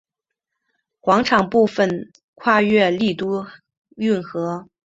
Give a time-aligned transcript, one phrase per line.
[0.99, 3.45] 广场部分跨越丽都
[3.97, 4.65] 运河。